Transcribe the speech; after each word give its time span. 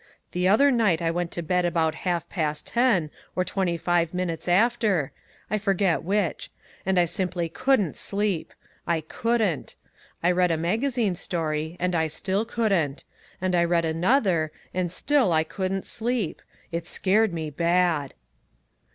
The 0.31 0.47
other 0.47 0.71
night 0.71 0.99
I 0.99 1.11
went 1.11 1.29
to 1.33 1.43
bed 1.43 1.63
about 1.63 1.93
half 2.09 2.27
past 2.27 2.65
ten, 2.65 3.11
or 3.35 3.45
twenty 3.45 3.77
five 3.77 4.15
minutes 4.15 4.47
after, 4.47 5.11
I 5.47 5.59
forget 5.59 6.01
which, 6.01 6.49
and 6.87 6.99
I 6.99 7.05
simply 7.05 7.49
couldn't 7.49 7.95
sleep. 7.95 8.51
I 8.87 9.01
couldn't. 9.01 9.75
I 10.23 10.31
read 10.31 10.49
a 10.49 10.57
magazine 10.57 11.13
story, 11.13 11.77
and 11.79 11.93
I 11.93 12.07
still 12.07 12.45
couldn't; 12.45 13.03
and 13.39 13.53
I 13.53 13.63
read 13.63 13.85
another, 13.85 14.51
and 14.73 14.91
still 14.91 15.31
I 15.31 15.43
couldn't 15.43 15.85
sleep. 15.85 16.41
It 16.71 16.87
scared 16.87 17.31
me 17.31 17.51
bad." 17.51 18.15